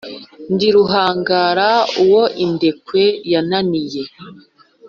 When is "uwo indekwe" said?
2.03-3.03